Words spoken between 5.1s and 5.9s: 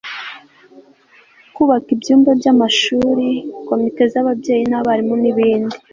n'ibindi